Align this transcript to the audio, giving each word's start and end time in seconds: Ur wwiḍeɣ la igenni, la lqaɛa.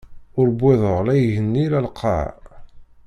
Ur 0.39 0.47
wwiḍeɣ 0.59 0.97
la 1.05 1.13
igenni, 1.17 1.65
la 1.71 1.79
lqaɛa. 1.87 2.29